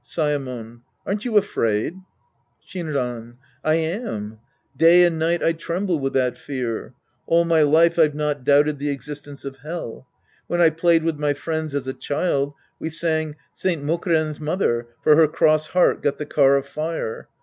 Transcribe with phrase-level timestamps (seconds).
[0.03, 0.81] Saemon.
[1.05, 1.93] Aren't you afraid?
[2.67, 3.35] Shinran.
[3.63, 4.39] I am.
[4.75, 6.95] Day and night I tremble with that fear.
[7.27, 10.07] All my life I've not doubted the existence of Hell.
[10.47, 15.15] When I played with my friends as a child, we sang" Saint Mokuren's mother, for
[15.17, 17.27] her cross heart, got the car of fire."